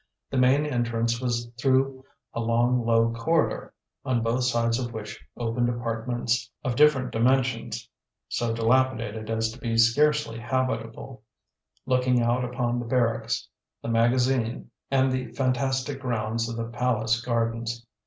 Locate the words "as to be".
9.29-9.77